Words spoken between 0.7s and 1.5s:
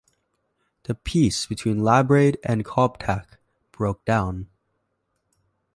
The peace